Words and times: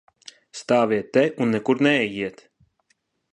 Stāviet 0.61 1.11
te 1.17 1.23
un 1.45 1.53
nekur 1.57 1.85
neejiet! 1.89 2.43